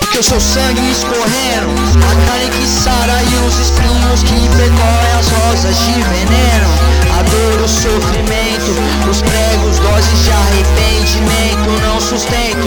[0.00, 1.70] Porque o seu sangue escorrendo,
[2.04, 3.89] a carne que sara e os espinhos.
[10.00, 12.66] doses de arrependimento não sustento,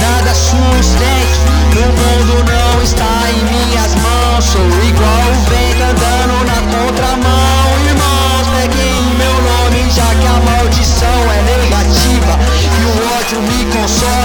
[0.00, 1.40] nada sustento.
[1.74, 7.78] No mundo não está em minhas mãos, sou igual o vento andando na contramão.
[7.86, 12.38] Irmãos, peguem meu nome, já que a maldição é negativa
[12.78, 14.19] e o ódio me consome.